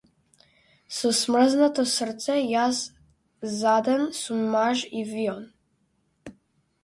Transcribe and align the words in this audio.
Со 0.99 1.09
смрзнато 1.17 1.83
срце 1.95 2.37
јас 2.53 2.79
заден 3.61 4.01
сум 4.21 4.41
маж 4.55 4.83
и 5.03 5.03
воин. 5.11 5.45